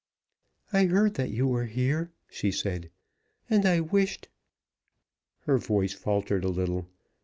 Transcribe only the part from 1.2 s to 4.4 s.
you were here," she said, "and I wished"